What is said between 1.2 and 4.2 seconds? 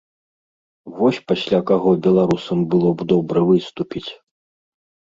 пасля каго беларусам было б добра выступіць.